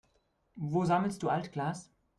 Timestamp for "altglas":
1.29-1.91